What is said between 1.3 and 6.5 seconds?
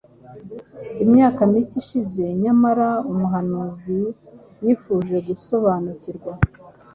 mike ishize, nyamara, umuhanuzi yifuje gusobanukirwa